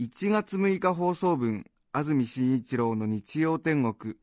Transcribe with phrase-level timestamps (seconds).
[0.00, 4.16] 1月6日放送分安住紳一郎の日曜天国。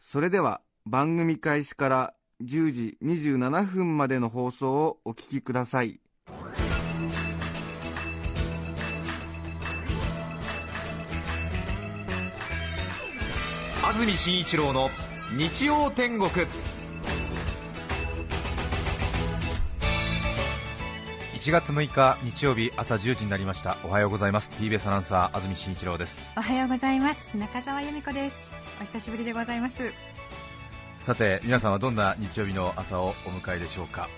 [0.00, 6.00] それでは番組開始から10時27分までの放送をお聞きください。
[13.84, 14.90] 安住紳一郎の
[15.36, 16.28] 日曜天国。
[21.38, 23.76] 1月6日日曜日朝10時になりました。
[23.84, 24.50] おはようございます。
[24.58, 26.18] TBS アナウンサー安住紳一郎です。
[26.36, 27.32] おはようございます。
[27.36, 28.36] 中澤由美子です。
[28.80, 29.92] お久しぶりでございます。
[30.98, 34.08] さて皆さんはどんな日曜日の朝をお迎えでしょうか。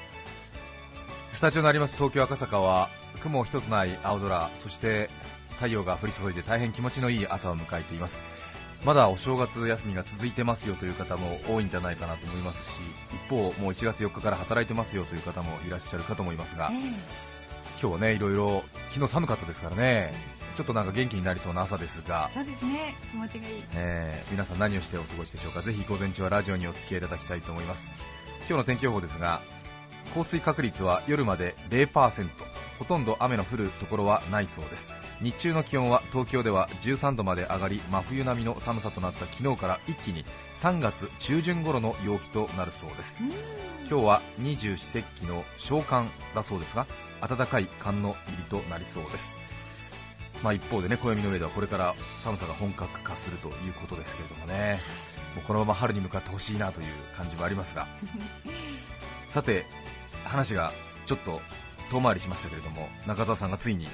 [1.34, 2.88] スタジオのあります東京赤坂は
[3.20, 5.10] 雲一つない青空そして
[5.56, 8.18] 太陽が降り注いで大変気持ちのいい朝を迎えています
[8.84, 12.80] まだお正月休みが続いてますよという方も多いんじゃないかなと思いますし
[13.12, 16.78] 一方、もう1月4日から働いてますよという方もいらっしゃるかと思いますが、え
[17.80, 20.12] 今日はねいろいろ昨日寒かったですからね。
[20.56, 22.28] ちょっとなんか元気になりそうな朝ですが。
[22.32, 22.96] え、そうですね。
[23.10, 23.62] 気持ちがいい。
[23.74, 25.62] えー皆さん何をしてお過ごしでしょうか。
[25.62, 27.90] ぜひ午前中はラジオにお付き合いいただきたいと思います。
[28.50, 29.40] 今日の天気予報ですが
[30.12, 32.28] 降水確率は夜まで0%
[32.80, 34.90] ほとんど雨の降るところはないそうです
[35.22, 40.24] 日中の気温は東京では13度まで上がり真冬並みの寒さとなった昨日から一気に
[40.56, 43.18] 3月中旬頃の陽気となるそうです。
[43.88, 46.86] 今日は二十四節気の小寒だそうですが
[47.20, 49.32] 暖かい寒の入りとなりそうです。
[50.42, 54.80] まあ、一方でね暦の上ではこれから寒さが本格化するということですけれどもね。
[55.34, 57.86] もうこのまま春に向かってほしいなという感じもありますが。
[59.28, 59.66] さて
[60.24, 60.72] 話が
[61.04, 61.42] ちょっと
[61.90, 63.88] 遠回りしましたけれども中澤さんがついに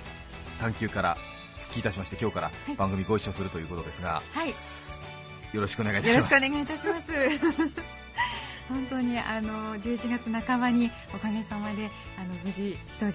[0.56, 1.16] 産休から
[1.58, 2.76] 復帰いたしまして今日からはい。
[2.76, 4.48] 番組ご一緒するということですが、はい。
[4.50, 4.54] よ
[5.54, 6.30] よろしくお願いいたします。
[6.32, 7.12] ろしくお願いいたします。
[8.68, 13.10] 本当にあの11月半ばにおかげさまであの無事一人、え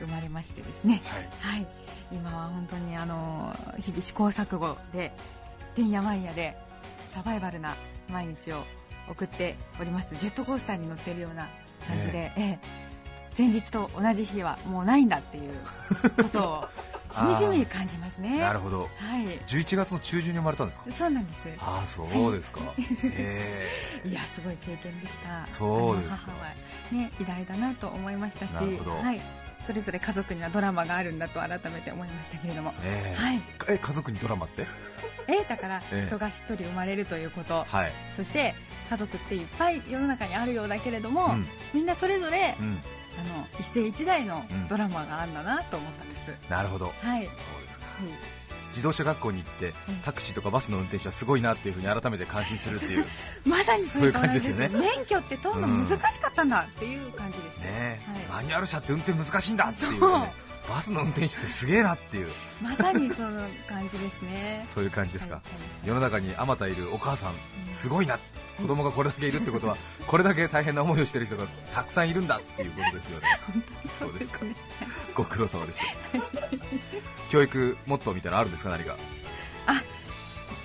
[0.00, 1.02] ー生まれましてですね。
[1.40, 1.56] はい。
[1.56, 1.66] はい。
[2.12, 5.12] 今は本当にあの日々試行錯誤で
[5.74, 6.56] てんやわんやで
[7.10, 7.74] サバイバルな
[8.10, 8.62] 毎日を
[9.08, 10.14] 送っております。
[10.16, 11.48] ジェットコースターに乗っているような
[11.86, 12.85] 感じで、ええ
[13.36, 15.52] 前日と同じ日はもうないんだっていう
[16.16, 16.68] ことを
[17.14, 18.40] しみじみ感じますね。
[18.40, 18.82] なるほど。
[18.82, 18.86] は
[19.20, 19.26] い。
[19.46, 20.92] 11月の中旬に生まれたんですか？
[20.92, 21.38] そうなんです。
[21.60, 22.60] ああそうですか、
[23.02, 23.68] え
[24.04, 24.12] い。
[24.12, 25.46] やすごい経験でした。
[25.46, 26.32] そうですか。
[26.92, 29.20] ね偉大だなと思いましたしはい。
[29.66, 32.70] それぞれ家族にはドラマがあるんだと改めて思いましたけれども。
[32.72, 33.14] ーえ。
[33.16, 33.40] ーはい。
[33.68, 34.66] え家族にドラマって？
[35.28, 38.54] えだからええ人が一人生まれるということ、はい、そして
[38.88, 41.48] 家族っていっぱい世の中にあるようだけれども、うん。
[41.74, 42.80] みんなそれぞれ、うん、
[43.18, 46.86] あの一世一代のうんドラマがあるんだなと思ったんです、なるほど。
[46.86, 47.84] はい、そうですか。
[47.86, 48.36] はい。
[48.70, 49.96] 自動車学校に行ってうん。
[50.04, 53.06] タクシーとかバスの運転手はすごいなっていうふうに改めて感心するっていうね
[53.46, 58.42] まさにそういう感じです免許って取るの難しかったんだっていう感じです、え、はい。
[58.42, 59.98] マニュアル車って運転難しいんだっていうね。
[59.98, 62.28] そうバスの運転手ってすげえなっていう。
[62.62, 64.66] まさにその感じですね。
[64.72, 65.40] そういう感じですか、
[65.84, 67.34] 世の中にあまたいるお母さん
[67.72, 68.18] すごいな。
[68.56, 71.44] 子供がこれだけいるってことはこれだけ大変な思いをしてる人が
[71.74, 73.26] たくさんいるんだっていうことですよね。
[73.98, 74.54] そうですね。
[75.14, 75.86] ご苦労様でした。
[77.28, 78.96] 教育モットーみたいなのあるんですか何か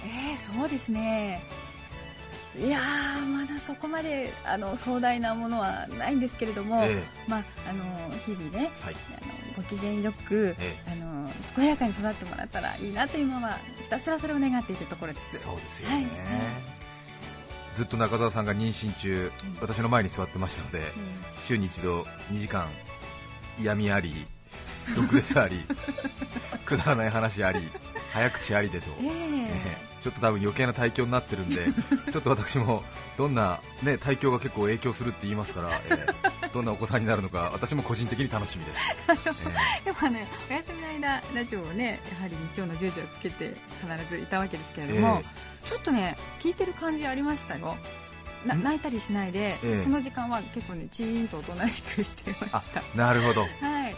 [0.04, 1.44] えー、そうですね。
[2.58, 7.04] いやーまだそこまであの壮大なものはないんですけれども、ええ。
[7.28, 7.84] まあ、あの
[8.26, 8.96] 日々ねはい。
[9.22, 15.38] あのご機嫌よく、えあの健やかに育ってもらったらいいなというままひたすらそれを願っているところです。
[15.38, 16.06] そうですよね、はい。
[17.74, 19.32] ずっと中澤さんが妊娠中、
[19.62, 20.82] 私の前に座ってましたので、
[21.40, 22.68] 週に一度2時間
[23.60, 24.14] 嫌味あり
[24.96, 25.60] 毒舌あり
[26.66, 27.70] くだらない話あり
[28.12, 29.08] 早口ありでと、ええ。
[29.08, 31.68] ええちょっと多分余計な体調になってるんで
[32.12, 32.84] ちょっと私も
[33.18, 36.06] どんな、ね、体調が結構影響するって言いますから、え
[36.41, 38.96] えどんなお子さんになるのか私も個人的に楽しみです、
[39.82, 45.24] え でもねお休みの間ラジオをねやはり日曜の10時をつけて必ずいたわけですけれども、
[45.64, 47.78] ちょっとね聞いてる感じありましたよ。
[48.46, 49.84] 泣いたりしないで、ええ。
[49.84, 52.82] その時間は結構ねチーンとおとなしくしてまあした。
[52.96, 53.42] なるほど。
[53.42, 53.96] はい。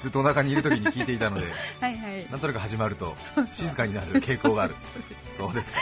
[0.00, 1.46] ずっとお腹にいる時に聞いていたので
[1.80, 2.26] はいはい。
[2.30, 3.16] なんとなく始まると
[3.52, 4.74] 静かになる傾向がある。
[5.36, 5.72] そうです。
[5.72, 5.78] か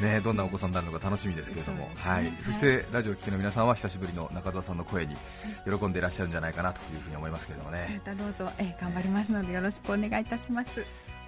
[0.00, 5.16] ね、どんなお子さんになるのか楽しみですけれども、はい、そしてラジオを聴きの皆さんは久しぶりの中澤さんの声に
[5.64, 8.00] 喜んでいらっしゃるんじゃないかなというふうに思いますけれどもね。
[8.06, 10.84] またどうぞ、えー頑張りますのでよろしくお願いいたします。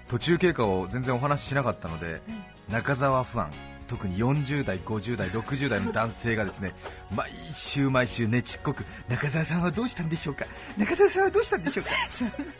[0.09, 2.21] 途中経過を全然お話ししなかったので、
[2.69, 3.51] 中澤ファン
[3.91, 6.75] 特に40代、50代、60代の男性がですね
[7.13, 10.47] 毎週毎週ねちっこく中澤さんはどうしたんでしょうか？
[10.79, 11.91] 中澤さんはどうしたんでしょうか？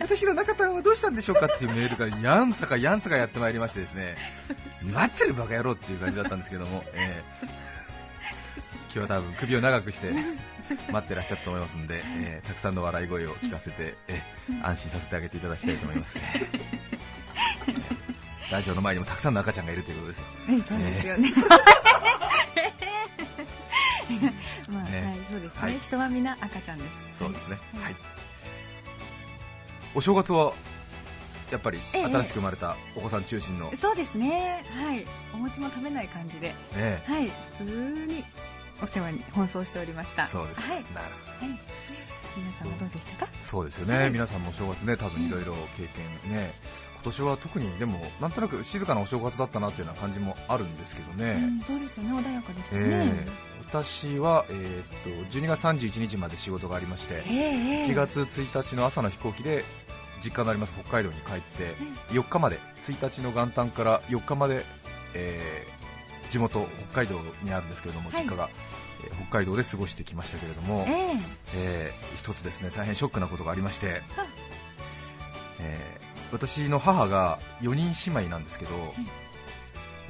[0.01, 1.47] 私の中田はどうしたんでしょうか？
[1.47, 4.17] っていうメールがやんさかやんさかやってまいりましてですね
[4.83, 7.49] 待ってるバカ野郎っていう感じだったんですけども、えー
[8.93, 10.13] 今日は多分首を長くして
[10.91, 16.19] 待ってらっしゃると思いますので、えーたくさんの笑い声を聞かせて、えー安心させてあげていただきたいと思います。
[18.51, 20.25] ラジオの前にもたくさんの赤ちゃんがいるということですよ。
[20.49, 21.33] えーそうですよね。
[24.69, 25.05] まあ、ね。
[25.07, 25.79] はいそうですね、はい。
[25.79, 27.19] 人は皆赤ちゃんです。
[27.19, 27.59] そうですね。
[27.75, 27.85] はい。
[27.85, 27.97] はい。
[29.95, 30.53] お正月は
[31.51, 34.65] やっぱりええ新しく生まれたお子さん中心の、そうですね。
[34.85, 35.07] はい。
[35.35, 36.55] お餅も食べない感じで。
[36.75, 37.31] えはい。
[37.59, 38.25] 普通に
[38.83, 40.25] お世話に奔走しておりました。
[40.25, 40.61] えそうです。
[40.63, 40.85] はい、なる
[41.41, 41.53] ほど。
[41.53, 41.59] はい、
[42.37, 43.33] 皆さんはどうでしたか？
[43.43, 44.11] そうですよね、はい。
[44.11, 45.87] 皆さんもお正月ね、多分いろいろ経
[46.25, 46.53] 験ね、
[47.03, 53.29] 今年は特にでも、なんとなく静かなお正月だったなというような感じもあるんですけどね、うん、そうですよね穏やかでしたね、ええ。
[53.67, 57.87] 私は、えーっと12月31日まで仕事がありまして、ええええ。
[57.87, 59.65] 1月1日の朝の飛行機で
[60.23, 61.75] 実家のあります北海道に帰って、
[62.13, 64.65] 4日まで、1日の元旦から4日まで、
[65.15, 65.81] えー
[66.31, 68.23] 地元、北海道にあるんですけれども、はい。
[68.23, 68.51] 実家が、
[69.05, 71.17] えー北海道で過ごしてきましたけれども、ええ。
[71.55, 74.27] えー一つですね大変ショックなことがありましては、
[75.61, 78.73] えー私の母が4人姉妹なんですけど、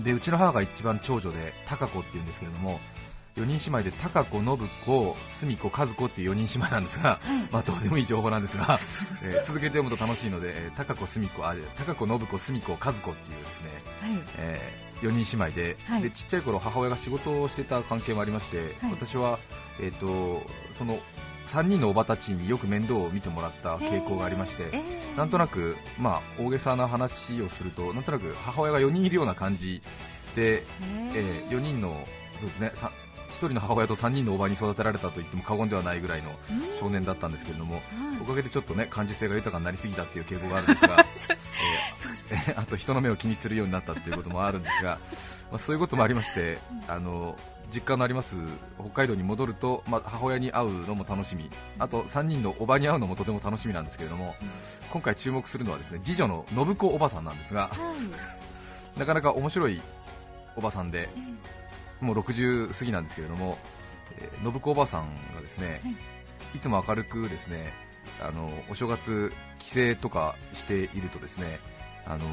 [0.00, 2.80] でうちの母が一番長女で貴子っていうんですけれども
[3.36, 7.20] 4人姉妹で貴子、信子、澄子、和子っていう4人姉妹なんですが、
[7.50, 8.80] まあ、どうでもいい情報なんですが、
[9.22, 13.68] えー続けて読むと楽しいので、えー貴子、澄子、あ貴子、信子、澄子、和子っていうですね、
[14.00, 14.22] はい。
[14.38, 16.02] え4人姉妹で,、はい。
[16.02, 18.90] でちっちゃい頃母親が仕事をしてた関係もありまして、はい。
[18.90, 19.38] 私は、
[19.78, 20.98] えー、とその
[21.50, 29.82] 3人のおばたちによく面倒を見てもらった傾向がありまして、ええなんとなく、まあ、大げさな話をするとなんとなく母親が4人いるような感じ
[30.36, 30.62] で、
[31.14, 32.06] えー4人の
[32.38, 32.92] そうですねさ
[33.30, 36.30] 1人の母親と3人のおばに育てられたと言っても過言ではないぐらいの
[36.78, 37.80] 少年だったんですけれども、
[38.20, 40.96] おかげでちょっとね感受性が豊かになりすぎたっていう傾向があるんですが、
[42.30, 44.98] えーえーあと人の目を気にするようになったっていうこともあるんですが、
[45.50, 47.36] まあ、そういうこともありまして、あの
[47.72, 48.36] 実家のあります。
[48.78, 54.34] 北海道に戻ると、まあ、母親に会うのも楽しみ、あと3人のおばに会うのもとても楽しみなんですけれども、
[54.92, 57.78] 今回注目するのはですね次女の信子おばさんなんですが、はい。
[58.98, 59.80] なかなか面白い
[60.56, 61.08] おばさんで、
[62.00, 63.58] もう60過ぎなんですけれども、
[64.16, 65.94] えー信子おばさんがですね、はい。
[66.54, 67.72] い、つも明るくですね
[68.20, 71.60] あのお正月帰省とかしているとですね
[72.06, 72.24] あの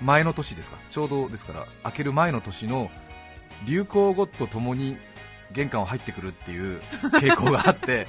[0.00, 2.90] 前の年ですかちょうどですから明ける前の年の
[3.66, 4.96] 流行語とともに
[5.52, 6.80] 玄関を入ってくるっていう
[7.20, 8.06] 傾向があって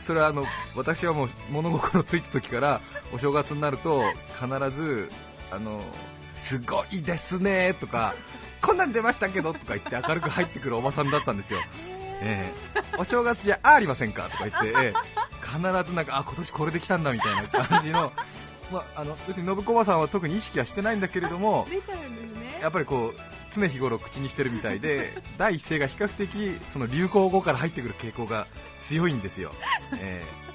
[0.00, 0.44] それはあの
[0.76, 2.80] 私はもう物心ついた時から
[3.12, 4.02] お正月になると
[4.34, 5.10] 必ず
[5.50, 5.82] あの
[6.34, 8.14] すごいですねとか
[8.60, 11.60] こんなん出ましたけどとか言って明るく入ってくるおばさんだったんですよ、
[12.20, 12.82] ええ。
[12.98, 15.16] お正月じゃありませんかとか言って、ええ。
[15.46, 18.12] 必ずなんかあ今年これで来たんだみたいな感じの、
[18.72, 21.66] まあ、あの別に信子おばさんは特に意識はしてないんだけれども
[22.60, 23.20] やっぱりこう
[23.60, 28.46] 常日頃口にしてるみたいで 第一声が比較的その流行語から入ってくる傾向が
[28.78, 29.54] 強いんですよ、
[29.98, 30.46] ええ。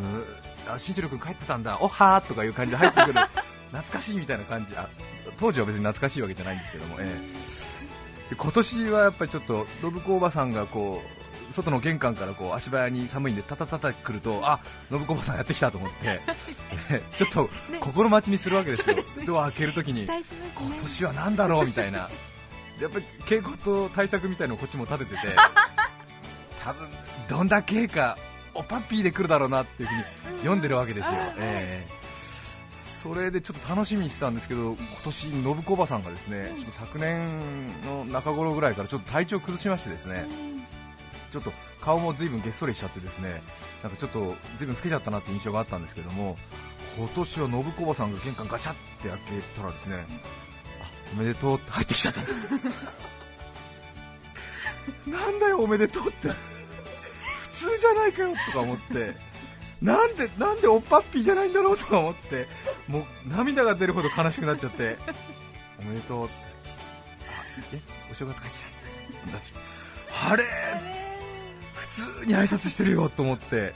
[0.00, 1.78] うんあ新一郎君帰ってたんだ。
[1.80, 3.20] おはーとかいう感じで入ってくる。
[3.72, 4.76] 懐かしいみたいな感じ。
[4.76, 4.88] あ
[5.38, 7.20] 当時は別に懐かしいわけじゃないんですけども、え
[8.28, 8.30] え。
[8.30, 11.21] で今年はやっぱりちょっと信子おばさんがこう
[11.52, 16.20] 外の玄関からこう足早に寒いんでタタタタ来るとあ信子さんやってきたと思って、え
[16.90, 20.20] えちょっと心待ちにするわけですよ、 ドア開けるときに今
[20.80, 22.10] 年は何だろうみたいな、
[22.80, 25.16] やっぱり傾向と対策みたいなのをこっちも立ててて、
[26.62, 26.88] 多分
[27.28, 28.16] どんだけか、
[28.54, 32.02] おパッピーで来るだろうなっていうふうに読んでるわけですよ、ええ。
[33.02, 40.24] それでちょっと楽しみにしてたんですけど、今年信子おばさんがですね、ちょっと昨年の中頃ぐらいからちょっと体調崩しましてですね、
[41.32, 43.42] ちょっと顔も随分げっそりしちゃってですね、
[43.82, 46.36] なんかちょっと随分老けちゃったなって印象があったんですけども、
[46.98, 50.06] 今年は信子おばさんが玄関ガチャって開けたらですね、
[50.82, 52.20] あおめでとうって入ってきちゃった。
[55.10, 56.28] なんだよおめでとうって。
[56.28, 56.34] 普
[57.70, 59.14] 通じゃないかよとか思って。
[59.80, 62.46] なんでなんでおっぱっぴーじゃないんだろうとか思って。
[62.88, 64.98] もう涙が出るほど悲しくなっちゃって。
[65.80, 66.34] おめでとうって。
[67.26, 67.32] あ
[67.72, 68.64] えお正月帰ってき
[69.52, 69.62] た。
[70.30, 71.01] あれ普
[71.92, 73.74] 通に挨拶してるよと思って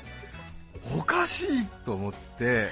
[0.96, 2.70] おかしいと思って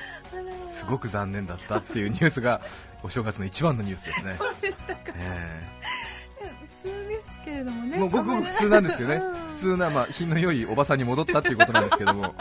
[0.68, 2.60] すごく残念だったっていうニュースが
[3.02, 5.12] お正月の一番のニュースですね、そうでしたか。
[5.16, 5.60] え
[6.82, 9.34] 普通ですけれどもねうごくごく普通なんですけどね、うん。
[9.48, 12.34] 普通な、まあ、品の良いおばさんに戻ったっていうことなんですけども、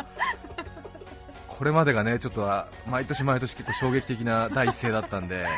[1.48, 5.50] これまでがねちょっとは毎年毎年結構衝撃的な第一声だったんで、んでね。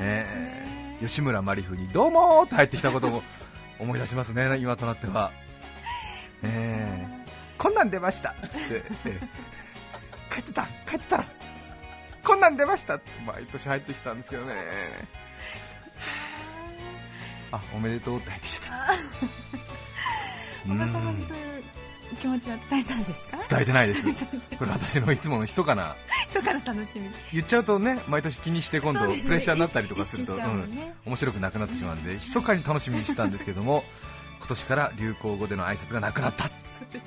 [0.00, 0.72] え。
[1.02, 3.22] 吉村麻里風にどうもーって入ってきたことも
[3.80, 5.32] 思い出しますね、今となっては。
[6.42, 7.22] ええ
[7.58, 8.30] こんなん出ました。
[8.30, 8.38] って、
[8.70, 9.20] ええ
[10.34, 11.18] 帰ってた帰ってた。
[11.18, 11.24] の
[12.24, 12.94] こんなん出ました。
[12.96, 14.54] って毎年入ってきたんですけどね。
[17.52, 18.86] あおめでとうって入ってきちゃっ
[20.66, 20.72] た。
[20.72, 21.62] おば様うんにそういう
[22.20, 23.38] 気持ちは伝えたんですか？
[23.50, 24.02] 伝えてないです。
[24.58, 25.94] これ私のいつもの密かな。
[26.26, 27.10] 密かな楽しみ。
[27.32, 30.34] 言っちゃうとね毎年気にして今度プレッシャーになったりとかすると、
[31.04, 33.84] 面白くなくなってしまうんで 密かに楽しみにしてたんですけども
[34.42, 37.00] 今年から流行語での挨拶がなくなったという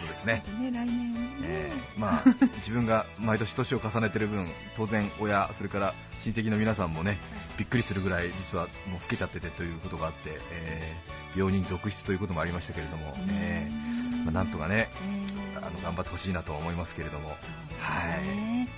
[0.02, 1.28] とですね、ね来年ね。
[1.42, 2.22] えーまあ、
[2.56, 7.16] 自分が毎年年を重ねてる分当然親それから親戚の皆さんもね
[7.56, 17.36] びっくりするぐらい実はもう老けちゃっててということがあって、えー病人続出ということもありましたけれども、えーまあ、なんとかねえーあの頑張ってほしいなとは思いますけれども。
[17.40, 18.68] そうですね。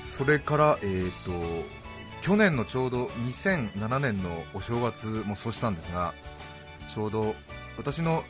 [0.00, 1.64] それから、えー、と
[2.24, 6.14] 去年のちょうど2007年のお正月もそうしたんですが
[6.88, 7.34] ちょうど
[7.76, 8.24] 私の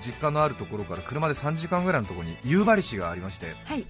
[0.00, 3.84] 実家のあるところから車で3時間ぐらいのところに夕張市がありましてはい。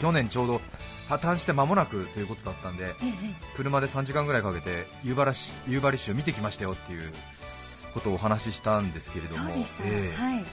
[0.00, 0.60] 去年ちょうど
[1.08, 7.12] 破綻して間もなくということだったんでえええ車で3時間ぐらいかけて夕張市夕張市を見てきましたよっていう
[7.94, 9.50] ことをお話ししたんですけれえども
[9.84, 10.16] ええ。
[10.16, 10.44] はい。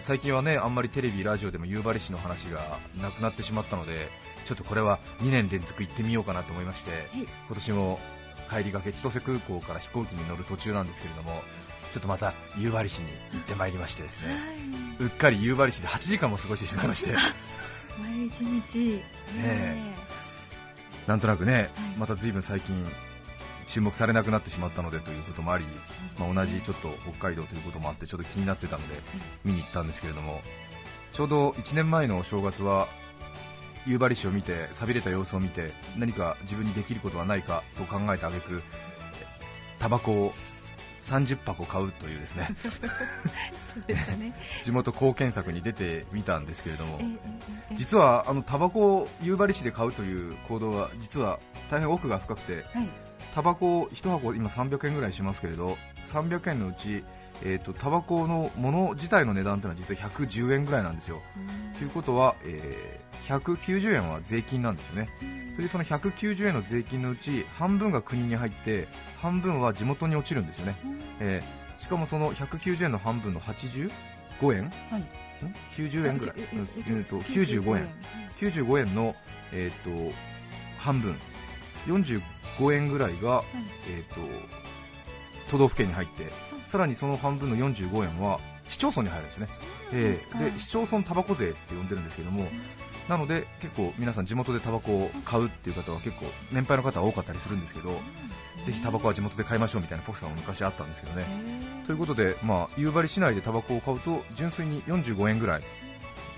[0.00, 4.08] 最近はねあんまりテレビ、ラジオでも夕張市の話がなくなってしまったので
[4.46, 7.22] ちょっとこれは2年連続行ってみようかなと思いましてい。
[7.48, 7.98] 今年も
[8.48, 14.28] 帰りがけ千歳空港から飛行機に乗る途中なんですけれどもちょっとまた夕張市に行ってまいりましてですね。
[15.00, 17.12] うっかり夕張市で8時間も過ごしてしまいまして。
[18.00, 19.02] 丸一日。
[19.36, 19.76] え。
[21.06, 21.68] なんとなくねはい。
[21.98, 22.86] また随分最近
[23.66, 25.64] 注目されなくなってしまったのでということもあり、
[26.18, 28.94] まあ、同じちょっと北海道ということもあってちょっと気になってたので
[29.44, 30.40] 見に行ったんですけれども
[31.12, 32.88] ちょうど1年前のお正月は
[33.86, 38.62] 夕張市を見て寂れた様子を見て何か自分にできることはないかと考えた挙句
[39.78, 40.32] タバコを
[41.00, 42.48] 30箱買うというですね。
[44.18, 44.34] ね。
[44.62, 47.00] 地元貢献策に出てみたんですけれども。
[47.74, 51.38] 実はあのタバコを夕張市で買うという行動は実は
[51.70, 52.88] 大変奥が深くてはい。
[53.34, 55.76] タバコ1箱今300円ぐらいしますけれど
[56.06, 57.04] 300円のうち、
[57.42, 61.22] えー、とタバコのもの自体の値段というのは実は110円ぐらいなんですよ。
[61.76, 65.08] ということは、えー190円は税金なんですよね。
[65.52, 70.78] それでその190円の税金のうち半分が国に入って半分は地元に落ちるんですよね、
[71.20, 73.90] えーしかもその190円の半分の85
[74.54, 75.00] 円、はい。
[75.00, 75.06] ん
[75.72, 76.48] ？90円ぐらい、え
[76.90, 77.88] うんと95円。
[78.36, 78.94] 95円。
[78.94, 79.14] の、
[79.52, 80.14] えー、と
[80.78, 81.14] 半分。
[81.86, 83.44] 45円ぐらいが、
[83.88, 84.20] えー、と
[85.50, 86.24] 都道府県に入って
[86.68, 89.48] さらにその半分の45円は市町村に入るんですね、
[89.92, 92.46] えーで市町村タバコ税って呼んでるんですけども、
[93.08, 97.98] なので結構皆さん地元でタバコを買うっていう方は結構年配の方は多かったりするんですけど、
[98.66, 101.24] ぜひタバコは地元で買いましょうみたいなポスターも昔あったんですけどね、
[101.86, 105.62] ということで、まあ、夕張市内でタバコを買うと純粋に45円ぐらい、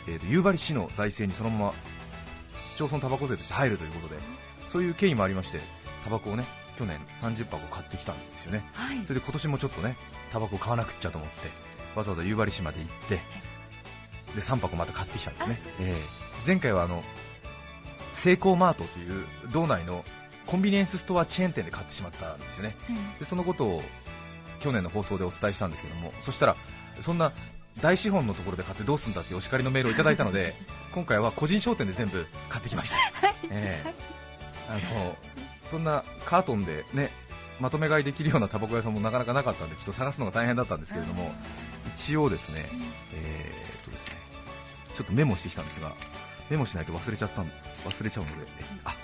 [0.07, 1.75] えーと夕張市の財政にそのまま
[2.69, 4.21] 市町村タバコ税として入るということで
[4.69, 5.59] そういう経緯もありまして
[6.05, 6.45] タバコをね
[6.81, 8.65] 去年30箱買ってきたんですよね。
[8.73, 9.03] はい。
[9.07, 9.97] それで今年もちょっとね
[10.33, 11.49] タバコ買わなくっちゃと思って
[11.95, 13.17] わざわざ夕張市まで行って
[14.35, 17.03] で3箱また買ってきたんですね、えー前回はあの
[18.15, 20.07] セイコーマートという道内の
[20.47, 22.77] コンビニエンスストアチェーン店で買ってしまったんですよね。
[23.19, 23.83] でそのことを
[24.61, 26.57] 去年の放送でお伝えしたんですけどもそしたら
[27.03, 27.33] そんな
[27.83, 30.55] 大資本のところで買ってどうすんだってお叱りのメールをいただいたので
[30.93, 32.97] 今回は個人商店で全部買ってきました、
[33.51, 33.95] ええ。
[34.69, 35.17] あの
[35.71, 37.11] そんなカートンでね
[37.61, 41.33] まとめ買いできるようなタバコ屋さんもなかなかなかったんでちょっと探すのが大変だったんですけれども
[41.95, 42.67] 一応ですね、
[43.15, 44.17] えーっとですね
[44.95, 45.93] ちょっとメモしてきたんですが
[46.49, 47.51] メモしないと忘れちゃったん
[47.85, 48.95] 忘れちゃうのでえあ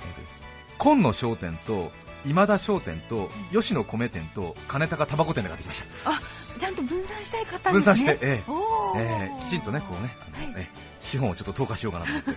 [0.00, 0.40] えーっとですね
[0.78, 1.92] 紺野商店と
[2.26, 6.20] 今田商店と吉野米店と金高タバコ店で買ってきました。
[6.58, 7.96] ちゃんと分散したい方分ですね。
[7.96, 8.98] 散して、えー。
[8.98, 10.64] ええきちんとねこうね、はい。
[10.64, 12.30] ええ資本をちょっと投下しようかなと思って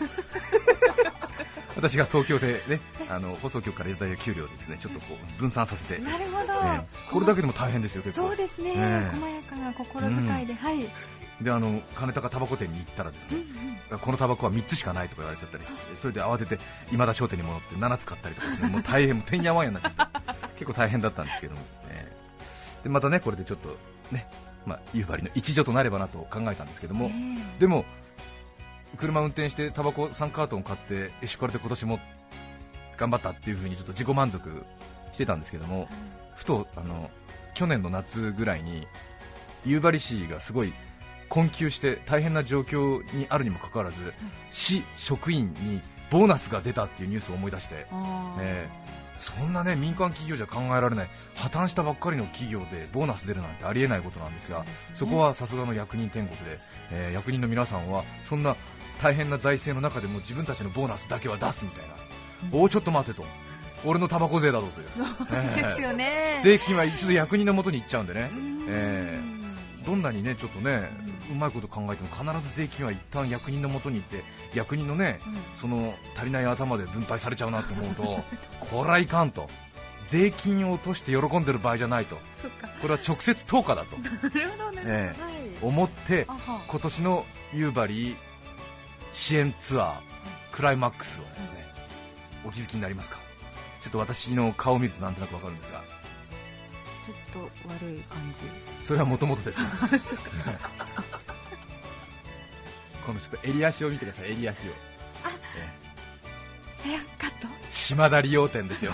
[1.80, 6.82] 私が東京でねあの放送局からいただいた給料をですねちょっとこう分散させて、えなるほど、え
[7.12, 8.28] これだけでも大変ですよ結構。
[8.28, 9.16] そうですね、ええ。
[9.16, 10.90] 細やかな心遣いで、はい、
[11.42, 13.38] であの金高タバコ店に行ったらですね、
[14.02, 16.60] このタバコは3つしかないとか言われちゃったりしてそれで慌てて
[16.92, 20.20] 今田商店に戻って7つ買ったりとかですねもう大変もうてんやわんやになっちゃって。
[20.60, 22.12] 結構大変だったんですけども、え
[22.82, 22.84] え。
[22.84, 23.78] でまたねこれでちょっと
[24.12, 24.28] ね
[24.66, 27.60] まあ夕張の一助となればなと考えたんですけども、え。
[27.62, 27.86] でも
[28.98, 32.00] 車運転してタバコ3カートン買ってエシカルで今年も
[32.98, 34.64] 頑張ったっていう風にちょっと自己満足
[35.12, 35.88] してたんですけども、
[36.36, 37.10] ふとあの
[37.54, 38.88] 去年の夏ぐらいに
[39.66, 40.74] 夕張市がすごい
[41.30, 44.14] 困窮して大変な状況にあるにもかかわらず、
[44.52, 47.86] 市職員にボーナスが出たっていうニュースを思い出して、
[48.40, 56.58] えーそんなね民間企業じゃ考えられない破綻したばっかりの企業でボーナス出るなんてありえないことなんですがそこはさすがの役人天国で、
[56.94, 58.56] えー役人の皆さんはそんな
[59.02, 61.96] 大変な財政の中でも自分たちのボーナスだけは出すみたいな、
[62.52, 63.26] おおちょっと待てと。
[63.86, 64.88] 俺のタバコ税だぞという、
[65.32, 66.42] えーですよね。
[66.44, 68.66] 税金は一度役人のもとに行っちゃうんでね、うん。
[68.68, 69.20] え
[69.86, 70.90] どんなにねちょっとね
[71.32, 75.38] うまいこと考えても必ず税金は一旦役人のもとに行って役人のねうん。
[75.62, 78.24] その足りない頭で分配されちゃうなと思うと
[78.70, 79.50] こらいかんと。
[80.06, 82.18] 税金を落として喜んでる場合じゃないと。
[82.82, 83.96] これは直接投下だと。
[84.28, 85.08] なるほどなるほど、え。
[85.08, 85.16] はい。
[85.62, 86.26] 思って
[86.68, 88.18] 今年の夕張
[89.20, 89.94] 支援ツアー
[90.54, 91.68] クライマックスをですね
[92.46, 93.18] お気づきになりますか？
[93.82, 95.82] ちょっと私の顔を見るとなんとなくわかるんですが。
[97.06, 98.40] ちょっと悪い感じ。
[98.86, 99.68] それはもともとですね。
[103.06, 104.72] このちょっと襟足を見てください襟足を。
[106.84, 107.48] ヘアカット？
[107.70, 108.94] 島田理容店ですよ。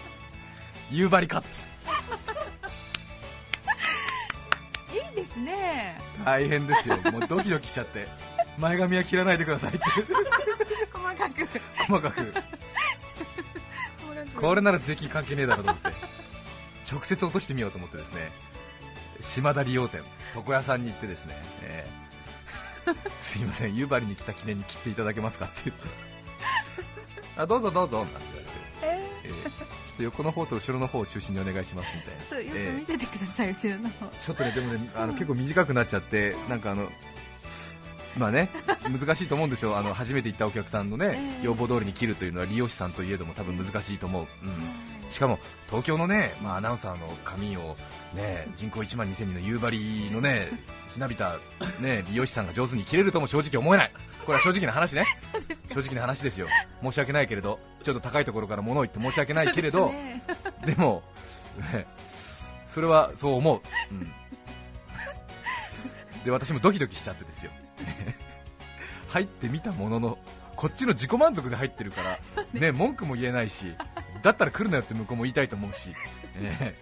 [0.90, 1.68] 夕張カッツ。
[4.94, 5.98] いいですね。
[6.24, 6.98] 大変ですよ。
[7.12, 8.06] もうドキドキしちゃって
[8.60, 9.80] 前髪は切らないでくださいって。
[10.92, 11.48] 細かく。
[11.86, 12.34] 細かく。
[14.36, 15.92] これなら税金関係ねえだろうと思って。
[16.90, 18.30] 直接落としてみようと思ってですね。
[19.20, 20.02] 島田理容店
[20.34, 22.96] 床屋さんに行ってですね、えー。
[23.20, 23.74] すいません。
[23.74, 25.88] 夕張に来た記念に切っていただけますかって言って。
[27.36, 28.04] あどうぞどうぞ。
[28.04, 28.18] なんて
[28.80, 29.32] 言われて、ええー。
[29.32, 32.20] ちょっと横の方と後ろの方を中心にお願いしますみたいな。
[32.20, 34.06] ー、ちょっとよえーく見せてください、後ろの方。
[34.18, 36.90] ちょっとね、でもね、あの結構短くなっちゃって、なんかあの、
[38.16, 38.50] まあね、
[38.90, 41.44] 難しいと思うんですよ、あの初めて行ったお客さんのね、ええ。
[41.44, 47.76] 要望通りに切るというのは利用師さんといえども多分難しいと思う、うん、しかも東京のね、まあ、アナウンサーの髪を、
[48.14, 50.48] ね、人口1万2000人の夕張のね、
[50.92, 51.38] ひなびた、
[51.80, 53.92] ね、美容師さんが上手に切れるとも正直思えない、
[54.26, 55.04] これは正直な話ね、
[55.72, 56.48] 正直な話ですよ、
[56.82, 60.22] 申し訳ないけれど、ちょっと高いところから物を言って申し訳ないけれど、 ね。
[60.66, 61.02] でも、
[61.72, 61.86] ね、
[62.66, 64.12] それはそう思う、うん、
[66.24, 67.50] で私もドキドキしちゃってですよ
[69.08, 70.18] 入ってみたものの
[70.56, 72.18] こっちの自己満足で入ってるから、
[72.52, 73.74] ね、文句も言えないし
[74.22, 75.90] だったら来るなよって向こうも言いたいと思うし、
[76.40, 76.74] ね。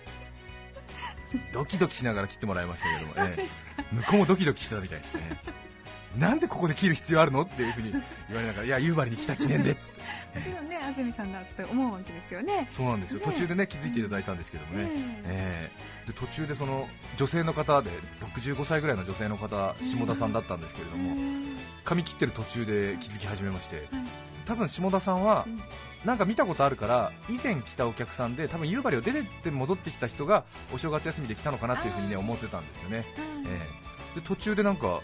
[1.53, 3.95] ドキドキしながら切ってもらいましたけども、ええ。
[3.95, 5.23] 向こうもドキドキしてたみたいですね
[6.17, 8.01] なんでここで切る必要あるのっていうふうに言
[8.37, 9.77] われながらいや夕張に来た記念でも
[10.43, 12.69] ちろんね安住さんだって思うわけですよね。
[12.71, 13.19] そうなんですよ。
[13.19, 13.25] ね。
[13.25, 14.91] 途中でね気づいていただいたんですけどもね、ね
[15.27, 15.71] え
[16.07, 16.11] え。
[16.11, 17.91] で途中でその女性の方で
[18.21, 21.17] 65歳ぐらいの女性の方下田さんだったんですけれども、
[21.85, 23.89] 髪切ってる途中で気づき始めまして、
[24.47, 25.61] 多分下田さんはうん。
[26.05, 33.05] なんか見たことあるから以前来たお客さんで多分夕張を出てって戻ってきた人がお正月休みで来たのかなっていうふうにね思ってたんですよね、
[33.47, 33.67] え
[34.17, 34.21] え。
[34.21, 35.03] で途中でなんか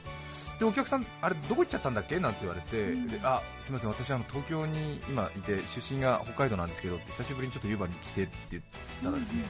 [0.58, 2.18] でお客さんあれどこ行っちゃったんだっけ？
[2.20, 3.06] なんて言われて、うん。
[3.08, 8.62] であすみません私あの東京に今いて出身が北海道なんですけど久しぶりにちょっと夕張に来てって言っ
[9.02, 9.42] たらですね、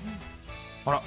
[0.86, 1.02] あら、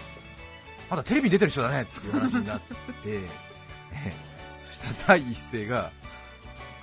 [0.89, 2.73] まだテレビに出てる人だねっていう話になって、
[3.05, 3.21] え
[3.93, 4.13] え
[4.63, 5.91] そしたら第一声が、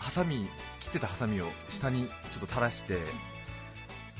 [0.01, 0.49] ハサミ、
[0.81, 2.99] 切ってたハサミを下にちょっと垂らして、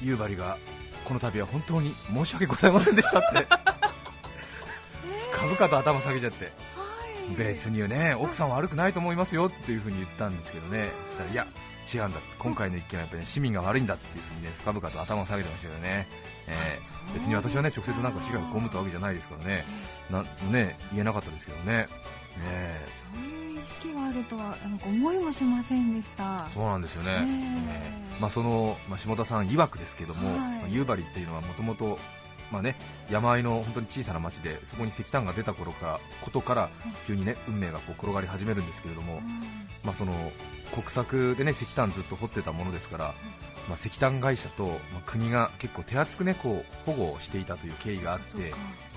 [0.01, 0.57] 夕張が、
[1.05, 3.47] この度は本当に申し訳ございませんでしたって、
[5.33, 6.53] 深々と頭下げちゃって、
[7.37, 11.47] 別にね、奥さんは悪くないと思いますよっていう風に言ったんですけどね、そしたら、いや、
[11.93, 16.07] 違うんだ、今回の一件はやっぱり、ね、市民が悪いんだっていう風にね、深々と頭を下げてましたけどね。
[16.47, 19.65] ええ別に私はね直接なんか被害を被ったわけじゃないですからね、
[20.11, 21.89] なね言えなかったですけどね、ね。
[22.39, 26.47] えそういう意識があるとはなんか思いもしませんでした。
[26.49, 27.75] そうなんですよね、ねえ。
[27.75, 30.39] ええまあ、その、まあ、下田さん曰くですけども、はい。
[30.39, 31.99] まあ夕張っていうのはもともと
[33.11, 36.71] 山あいの本当に小さな町でそこに石炭が出た頃からことから
[37.07, 39.21] 急にね運命がこう転がり始めるんですけれども、
[39.83, 40.13] まあ、その
[40.75, 43.15] 国策でね石炭ずっと掘ってたものですから、
[43.69, 48.53] まあ、石炭会社と、まあ、国が結構手厚くねこう保護をしていたという経緯があって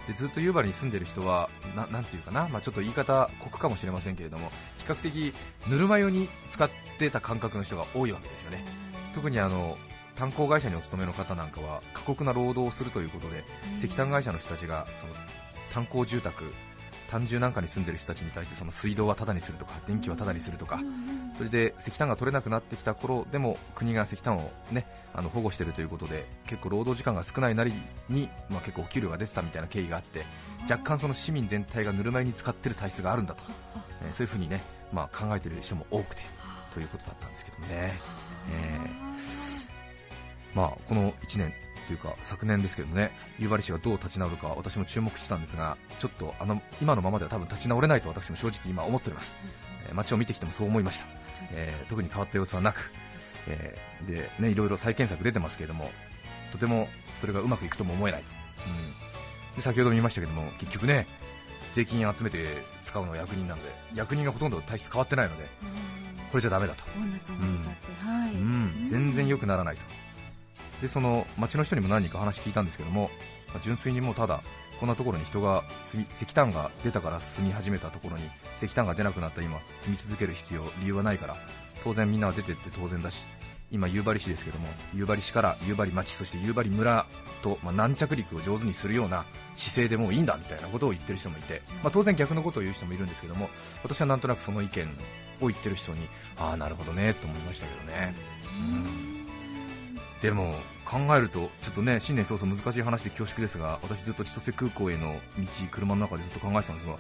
[0.08, 5.34] でずっと夕張に住んでる人はななんていうかな、まあ、ちょっと言い方酷かもしれませんけれども比較的
[5.68, 8.64] ぬるま湯に使ってた感覚の人が多いわけですよね。
[9.14, 9.78] 特にあの
[10.18, 13.44] 炭鉱会社にお勤めの方なんかは過酷な労働をするということで
[13.78, 15.14] 石炭会社の人たちがその
[15.74, 16.52] 炭鉱住宅
[17.10, 20.82] 単住なんかに住んでる人たちに対してその水道はタダにするとか電気はタダにするとか
[21.38, 27.72] それで石炭が取れなくなってきた頃でも国が石炭を、ね、あの保護しているということで結構労働時間が少ないなり
[28.10, 30.26] に、まあ、結構お給料が出てたみたいな経緯があって
[30.64, 33.44] 若干その市民全体がぬるま湯に使っている体質があるんだと、
[34.04, 34.62] えーそういうふうにね、
[34.94, 36.24] まあ、考えている人も多くて
[36.74, 38.00] ということだったんですけどもね。
[38.52, 39.47] え
[40.58, 41.54] まあ、この1年
[41.86, 49.38] というか昨年ですけどね夕張市がどう立ち直るか私も注目してたんですがちょっとあの今のままでは多分立ち直れないと私も正直今思っております、
[49.88, 51.06] えー街を見てきてもそう思いました、
[51.52, 52.92] えー特に変わった様子はなく、
[53.48, 55.92] えーでね、いろいろ再検索出てますけれども
[56.52, 56.90] とても
[57.20, 61.08] それがうまくいくとも思えない、うん、で先ほども言いましたけども結局ね
[61.72, 65.46] 税金集めて使うのは役人なので役人がほとんど体質変わってないので
[66.32, 66.84] これじゃダメだと。
[68.34, 69.82] うん、全然良くならないと
[70.82, 73.10] でその町の人にも何人か話聞いたんですけども、
[73.54, 74.42] ま純粋にもうただ
[74.80, 75.64] こんなところに人が
[76.14, 78.24] 石炭が出たから住み始めたところに
[78.62, 81.36] 石炭が出なくなった今住み続ける必要理由はないから
[81.84, 83.26] 当然みんなは出てって当然だし
[83.70, 87.06] 今夕張市ですけども夕張市から夕張町そして夕張村
[87.42, 93.50] と、まあ、軟着陸を上手にするような姿勢でもういいんだみたいなことを言ってる人もいて、まあ、当然逆のことを言う人もいるんですけども
[93.84, 94.88] 私はなんとなくその意見
[95.42, 98.16] を言ってる人にああなるほどねと思いましたけどね、
[99.12, 99.17] うん。
[100.22, 106.96] でも考えるとちょっとね新年早々難しい話で恐縮ですが私ずっと千歳空港への道車の中でずっと考えてたんですが、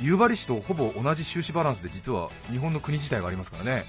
[0.00, 3.84] 夕張市とほぼ同じ収支バランスで実は日本の国自体がありますからね。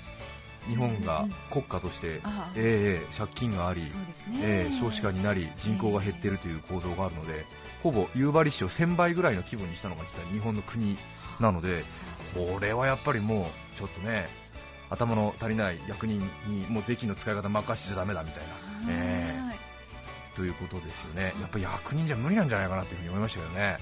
[0.67, 2.53] 日本が国家として、ああ。
[2.55, 3.89] ええ借金があり、ね、
[4.41, 7.45] ええ少子化になり人口が減っているという構造があるので
[7.81, 10.97] ほぼ夕張市を1000倍ぐらいの規模にしたのが実は日本の国
[11.39, 11.85] なので
[12.33, 13.43] これはやっぱりも
[13.75, 14.27] うちょっとね
[14.89, 18.43] 頭の足りない役人にもう税金の使い方任せちゃだめだみたい
[18.87, 19.47] な、ええ。
[19.47, 19.57] はい
[20.37, 21.33] ということですよね。
[21.41, 23.77] やっぱり役人じゃ無理なんじゃないかなというふうに思いましたけどね、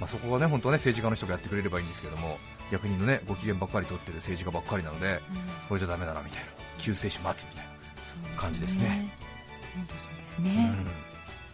[0.00, 2.38] まあ、そこがね本当はね政治家の人がやってくれればいいんですけども
[2.72, 5.20] 役人のねご機嫌ばっかり取ってる政治家ばっかりなので
[5.68, 6.48] これじゃだめだなみたいな。
[6.78, 7.70] 救世主待つみたいな。
[8.26, 9.12] そう感じですね。
[9.88, 10.76] ですね。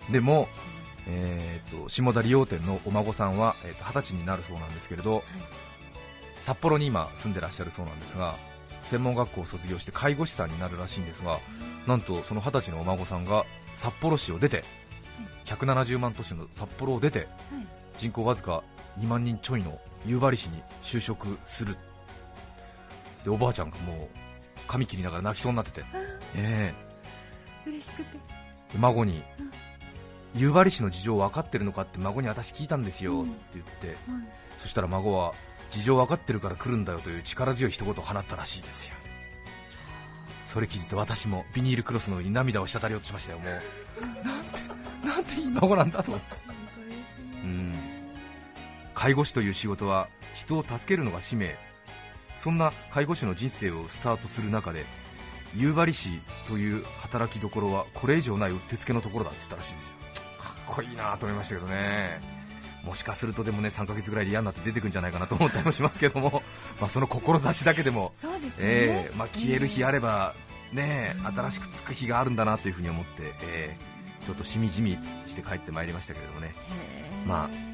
[0.09, 0.13] うん。
[0.13, 0.49] でも、
[1.07, 5.23] えー、と下田理容店のお孫さんは、えー、と20歳になるそうなんですけれど、
[6.41, 8.35] 札幌に今住んでらっしゃるそうなんですが
[8.93, 11.39] 専門学校を卒業して介護士さんになるらしいんですが
[11.87, 14.65] なんとその20歳のお孫さんが札幌市を出て
[15.47, 17.29] 170万都市の札幌を出てはい。
[17.99, 18.63] 人口わずか
[18.99, 21.77] 2万人ちょいの夕張市に就職する。
[23.25, 24.09] でおばあちゃんがもう
[24.67, 25.85] 髪切りながら泣きそうになってて、
[26.35, 26.75] え
[27.67, 27.69] え。
[27.69, 28.13] 嬉しくて。
[28.13, 28.19] で
[28.79, 29.23] 孫に、
[30.35, 33.25] 夕張市の事情分かってるのかって孫に私聞いたんですようん。
[33.25, 33.97] って言って、はい。
[34.59, 35.35] そしたら孫は
[35.73, 38.95] 事情分かってるから来るんだよという力強い一言を放ったらしいですよ。
[40.47, 44.25] それ聞いて私もビニールクロスの上に涙を滴り落ちましたよもう。
[44.25, 44.61] なんて
[45.07, 46.37] なんていい孫なんだと思って。
[47.43, 47.75] うん。
[48.95, 51.57] 介護士という仕事は人を助けるのが使命。
[52.37, 54.85] そんな介護士の人生をスタートする中で
[55.55, 59.95] 夕張市という働きどころはこれ以上ないうってつけのところだって言ったらしいんですよ。
[60.39, 62.42] かっこいいなと思いましたけどね
[62.85, 66.43] もしかするとでもね3ヶ月ぐらいで嫌になって出てくんじゃないかなと思ったりもしますけども。
[66.81, 68.51] まあその志だけでも、ですね。
[68.61, 69.17] ええ。
[69.17, 70.35] まあ、消える日あれれば
[70.73, 71.27] ねうん。
[71.27, 73.77] 新しくつく日があるんだなというふうに思って、ええ。
[74.27, 76.55] ちょっとしみじみして帰ってまいりましたけれどもね。
[77.27, 77.73] まあ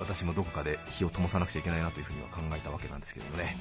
[0.00, 3.56] 私もどこかで火を灯さなくちゃいけないなというふうには考えたわけなんですけれどもね、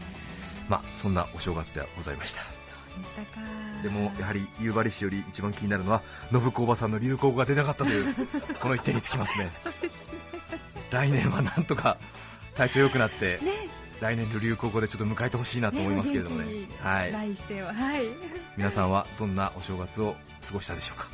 [0.69, 2.41] まあ、そんなお正月ではございました。
[2.43, 3.69] そうでしたか。
[3.83, 8.15] でもやはり夕張市より一番気になるのは信子おばさんの流行語が出なかったという
[8.59, 9.49] この一点につきますね
[10.91, 11.97] 来年はなんとか
[12.55, 13.69] 体調良くなって、ね、
[14.01, 16.67] 来年の流行語でちょっと迎えてほしいなと思いますけれどもね。
[16.81, 18.03] はい、第一声は、はい。
[18.57, 21.07] 皆さんはどんなお正月を過ごしたでしょうか。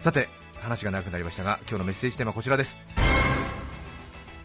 [0.00, 0.28] さて
[0.60, 2.78] 話が長くなりましたが今日のメッセージテーマはこちらです。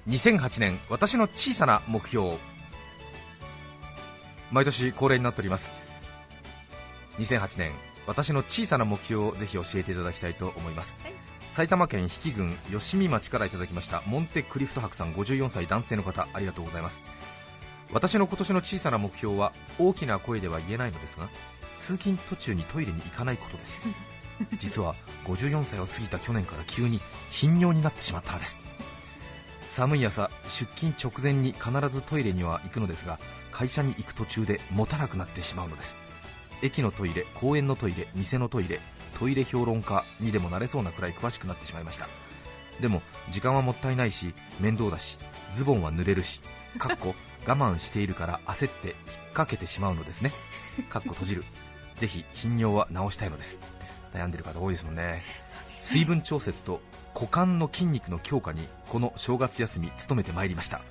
[0.08, 2.38] 2008年私の小さな目標。
[4.52, 5.72] 毎年恒例になっております。
[7.20, 7.72] 2008年
[8.06, 17.02] 私の小さな目標をぜひ教えていただきたいと思います、はい埼玉県比企郡吉見町からいただきましたモンテクリフト博さん54歳男性の方ありがとうございます。
[17.92, 21.28] 私の今年の小さな目標は大きな声では言えないのですが
[21.80, 23.82] 通勤途中にトイレに行かないことです。
[24.62, 24.94] 実は
[25.26, 28.60] 54歳を過ぎた去年から急に頻尿になってしまったのです。
[29.68, 33.18] 寒い朝出勤直前に必ずトイレには行くのですが
[33.52, 35.98] 会社に行く途中で持たなくなってしまうのです。
[36.62, 38.80] 駅のトイレ公園のトイレ店のトイレ
[39.20, 42.08] トイレ評論家にでもなれそうなくらい詳しくなってしまいました。
[42.80, 45.18] でも時間はもったいないし面倒だし
[45.54, 46.42] ズボンは濡れるし
[46.78, 47.16] かっこ
[47.48, 48.96] 我慢しているから焦って引っ
[49.34, 50.32] 掛けてしまうのですね。
[50.90, 51.44] かっこ閉じる。
[51.96, 53.58] ぜひ頻尿は治したいのです。
[54.14, 55.24] 悩んでる方多いですもんね。
[55.74, 56.82] 水分調節と
[57.16, 60.82] 股間の筋肉の強化にこの正月休み努めてまいりました。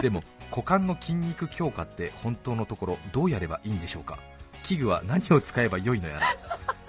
[0.00, 4.18] でも股間の筋肉強化って本当のところどうやればいいんでしょうか。
[4.62, 6.26] 器具は何を使えばよいのやら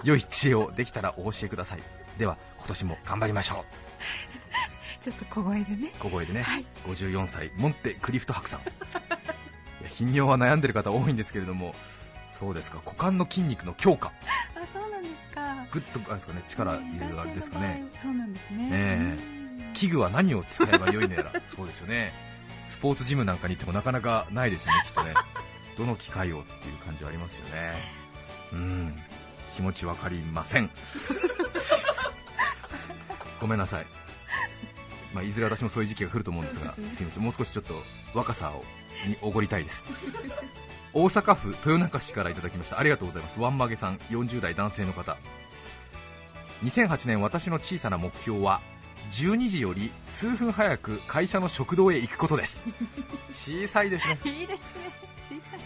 [0.04, 1.80] 良い知恵をできたらお教えください。
[2.18, 3.64] では今年も頑張りましょ
[5.00, 5.92] ちょっと小声でね。
[5.96, 5.98] う。
[5.98, 6.64] 小声でね、はい。
[6.86, 8.60] 54歳モンテクリフト博さん。
[9.88, 11.74] 頻尿は悩んでる方多いんですけれども
[12.28, 12.80] そうですか。
[12.84, 14.12] 股間の筋肉の強化。
[14.24, 15.08] あ、そうなんで
[15.70, 16.42] グッとあれですかね。
[16.48, 17.84] 力入れるあれですかね。
[18.02, 18.56] そうなんですね。
[18.56, 19.18] ねえ。
[19.72, 21.40] 器具は何を使えばよいのやら。
[21.44, 22.12] そうですよね。
[22.64, 25.14] スポーツジムなんかに行ってもなかなかないですよねきっとね。
[25.76, 27.74] どの機械をっていう感じはありますよね。
[28.52, 29.02] うん
[29.54, 30.70] 気持ちわかりません。
[33.40, 33.86] ごめんなさい。
[35.14, 36.72] まあ、いずれ私もそういう時期が来ると思うんですが、ね。
[36.90, 37.82] すみません、もう少しちょっと
[38.14, 38.64] 若さを
[39.06, 39.86] におごりたいです。
[40.92, 45.16] 大阪府豊中市からいただきました、ありがとうございます、ワンマゲさん、40代男性の方、
[46.64, 48.60] 2008年、私の小さな目標は、
[49.12, 52.58] 12時より数分早く会社の食堂へ行くことです、
[53.30, 54.90] 小さいですね、いいですね。
[55.28, 55.60] 小さい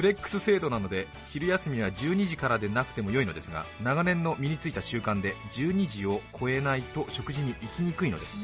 [0.00, 8.38] フレックス制度なので昼休みは12時からでなくても良いのですが長年の身についた習慣で12時を超えないと食事に行きにくいのです。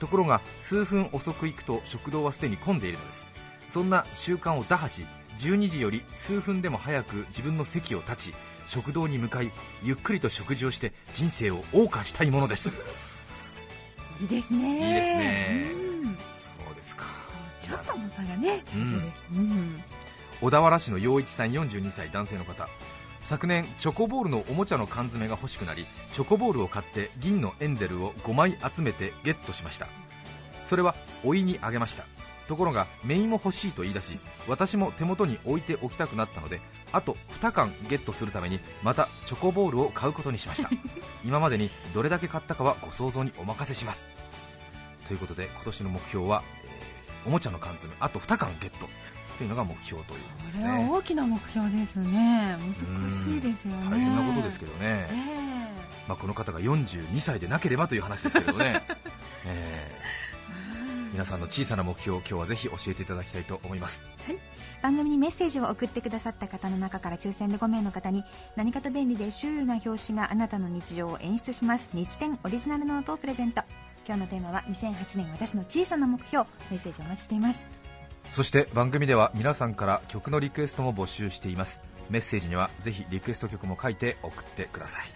[0.00, 3.28] ところが数分遅く行くと食堂はすでに混んでいるのです。
[3.68, 5.04] そんな習慣を打破し
[5.40, 8.34] 12時より数分でも早く自分の席を立ち
[8.66, 12.72] 食堂に向かいゆっくりと食事をして人生を謳歌したいものです。
[14.22, 14.88] いいですね。
[14.88, 15.70] いいですね。
[15.74, 16.16] うん。
[16.64, 17.04] そうですか。
[17.60, 18.90] ちょっとの差がねうん。
[18.90, 19.26] そうです。
[19.34, 19.84] うん
[20.44, 22.68] 小田原市の陽一さん42歳男性の方。
[23.20, 29.86] 昨年チョコボールのおもちゃの缶詰が欲しくなりチョコボールを買って銀のエンゼルを5枚集めてゲットしました。
[30.66, 32.04] それは甥にあげました。
[32.46, 36.60] ところが姪も欲しいと言い出し私も手元に置いておきたくなったので
[36.92, 40.68] あと2缶ゲットするためにまたチョコボールを買うことにしました。
[41.24, 44.04] 今までにどれだけ買ったかはご想像にお任せします。
[45.08, 46.94] ということで今年の目標は、えー
[47.26, 48.88] おもちゃの缶詰あと2缶ゲット
[49.38, 52.56] というのが目標ということですこれはね大きな目標ですね。
[52.58, 53.90] 難しいですよね。
[53.90, 55.14] 大変なことですけどね、ええ。
[56.08, 58.82] まあ、この方が42歳でなければという話ですけどね、
[59.46, 60.04] えー
[61.14, 64.02] 皆さんの小さな目標を今日はぜひ教えていただきたいと思います。
[64.82, 68.24] 番組にメッセージを送ってくださった方の中から抽選で5名の方に
[68.56, 71.88] 何かと便利でシュールな表紙があなたの日常を演出します。
[71.92, 73.62] 日展オリジナルノートをプレゼント。
[74.04, 76.44] 今日のテーマは2008年私の小さな目標。
[76.68, 77.73] メッセージお待ちしています
[78.34, 81.78] そして番組では皆さんから曲のリクエストも募集しています。
[82.10, 85.06] メッセージにはぜひリクエスト曲も書いて送ってください。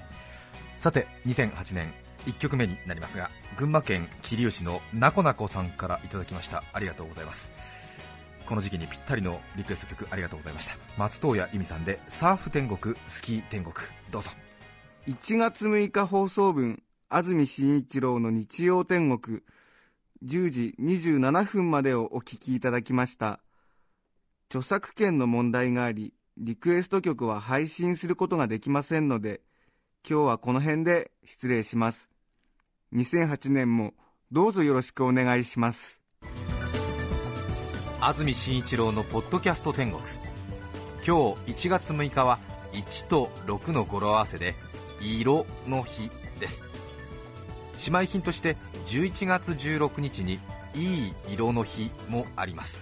[0.79, 1.93] さて2008年
[2.27, 6.63] 1曲目になりますが群馬県桐生市のなこなこさんからいただきました。
[6.73, 7.51] ありがとうございます。
[8.47, 10.77] この時期にぴったりのリクエスト曲ありがとうございました。
[10.97, 13.75] 松任谷由実さんでサーフ天国スキー天国。
[14.13, 14.31] どうぞ。
[15.09, 19.41] 1月6日放送分安住紳一郎の日曜天国。
[20.25, 23.41] 10時27分までをお聞きいただきました。
[24.49, 29.43] 著作権の問題がありリクエスト曲は配信することができませんので
[30.09, 32.09] 今日はこの辺で失礼します。
[32.95, 33.93] 2008年も
[34.33, 36.01] どうぞよろしくお願いします。
[38.01, 40.01] 安住紳一郎のポッドキャスト天国。
[41.07, 42.39] 今日1月6日は
[42.73, 44.55] 1と6の語呂合わせで
[45.01, 46.68] 色の日です。
[47.87, 50.41] 姉妹品として11月16日に
[50.75, 52.79] いい色の日もあります。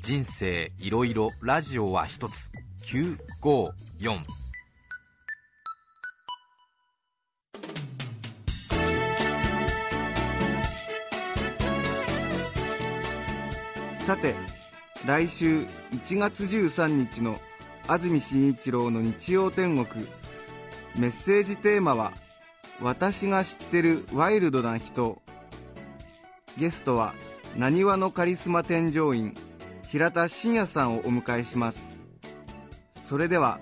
[0.00, 2.50] 人生いろいろラジオは一つ。
[2.86, 3.18] 954
[14.06, 14.34] さて
[15.06, 17.38] 来週1月13日の
[17.86, 20.06] 安住紳一郎の日曜天国。
[20.96, 22.12] メッセージテーマは
[22.80, 25.20] 「私が知ってるワイルドな人」
[26.56, 27.14] ゲストは
[27.56, 29.34] なにわのカリスマ添乗員
[29.88, 31.82] 平田真也さんをお迎えします。
[33.04, 33.58] それでは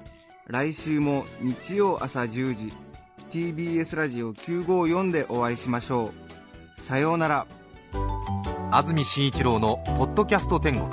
[0.46, 2.72] 来週も日曜朝10時
[3.31, 6.11] TBS ラジオ954でお会いしましょ
[6.79, 6.81] う。
[6.81, 7.46] さようなら。
[8.72, 10.90] 安住紳一郎の「ポッドキャスト天国」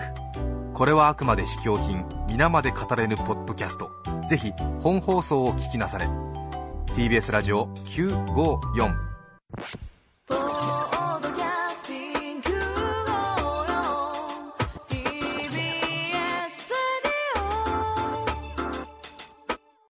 [0.73, 3.89] これはあくまで試供品皆まで語れぬポッドキャスト。
[4.29, 6.22] ぜひ本放送を聞きなされ。
[6.93, 8.93] TBS ラジオ954